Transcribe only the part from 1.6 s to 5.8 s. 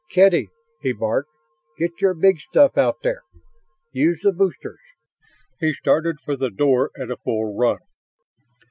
"Get your big stuff out there! Use the boosters!" He